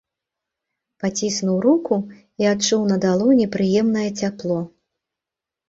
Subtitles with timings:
[1.03, 1.95] Паціснуў руку
[2.45, 4.59] і адчуў на далоні прыемнае цяпло.